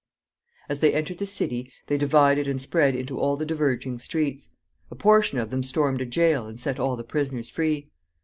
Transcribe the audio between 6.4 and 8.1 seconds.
and set all the prisoners free.